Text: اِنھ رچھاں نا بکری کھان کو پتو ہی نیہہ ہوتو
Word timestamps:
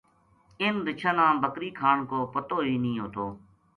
اِنھ 0.61 0.81
رچھاں 0.87 1.13
نا 1.17 1.25
بکری 1.41 1.69
کھان 1.79 1.97
کو 2.09 2.17
پتو 2.33 2.57
ہی 2.65 2.75
نیہہ 2.83 3.01
ہوتو 3.01 3.25